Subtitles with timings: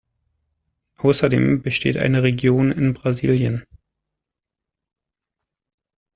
[0.97, 3.67] Außerdem besteht eine Region in Brasilien.